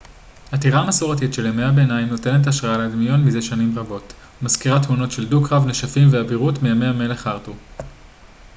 הטירה 0.51 0.79
המסורתית 0.81 1.33
של 1.33 1.45
ימי 1.45 1.63
הביניים 1.63 2.07
נותנת 2.07 2.47
השראה 2.47 2.77
לדמיון 2.77 3.23
מזה 3.23 3.41
שנים 3.41 3.79
רבות 3.79 4.13
ומזכירה 4.41 4.83
תמונות 4.83 5.11
של 5.11 5.29
דו-קרב 5.29 5.67
נשפים 5.67 6.07
ואבירות 6.11 6.63
מימי 6.63 6.85
המלך 6.85 7.27
ארתור 7.27 7.55